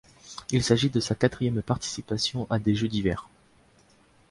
Il 0.49 0.63
s'agit 0.63 0.89
de 0.89 0.99
sa 0.99 1.13
quatrième 1.13 1.61
participation 1.61 2.47
à 2.49 2.57
des 2.57 2.73
Jeux 2.73 2.87
d'hiver. 2.87 3.29